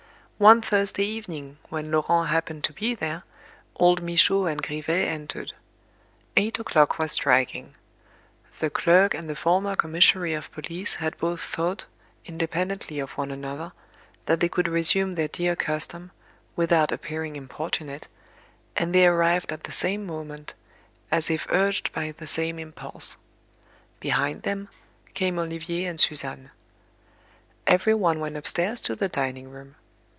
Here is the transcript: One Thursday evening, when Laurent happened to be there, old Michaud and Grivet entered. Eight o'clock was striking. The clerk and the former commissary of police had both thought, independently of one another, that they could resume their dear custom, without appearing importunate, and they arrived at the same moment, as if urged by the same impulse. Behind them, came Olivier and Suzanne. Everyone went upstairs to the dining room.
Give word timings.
One 0.49 0.59
Thursday 0.59 1.03
evening, 1.03 1.59
when 1.69 1.91
Laurent 1.91 2.31
happened 2.31 2.63
to 2.63 2.73
be 2.73 2.95
there, 2.95 3.21
old 3.75 4.01
Michaud 4.01 4.47
and 4.47 4.59
Grivet 4.59 5.07
entered. 5.07 5.53
Eight 6.35 6.57
o'clock 6.57 6.97
was 6.97 7.11
striking. 7.11 7.75
The 8.57 8.71
clerk 8.71 9.13
and 9.13 9.29
the 9.29 9.35
former 9.35 9.75
commissary 9.75 10.33
of 10.33 10.51
police 10.51 10.95
had 10.95 11.15
both 11.19 11.41
thought, 11.41 11.85
independently 12.25 12.97
of 12.97 13.11
one 13.19 13.29
another, 13.29 13.71
that 14.25 14.39
they 14.39 14.49
could 14.49 14.67
resume 14.67 15.13
their 15.13 15.27
dear 15.27 15.55
custom, 15.55 16.09
without 16.55 16.91
appearing 16.91 17.35
importunate, 17.35 18.07
and 18.75 18.95
they 18.95 19.05
arrived 19.05 19.51
at 19.53 19.65
the 19.65 19.71
same 19.71 20.07
moment, 20.07 20.55
as 21.11 21.29
if 21.29 21.45
urged 21.51 21.93
by 21.93 22.11
the 22.13 22.25
same 22.25 22.57
impulse. 22.57 23.15
Behind 23.99 24.41
them, 24.41 24.69
came 25.13 25.37
Olivier 25.37 25.85
and 25.85 25.99
Suzanne. 25.99 26.49
Everyone 27.67 28.19
went 28.19 28.35
upstairs 28.37 28.81
to 28.81 28.95
the 28.95 29.07
dining 29.07 29.51
room. 29.51 29.75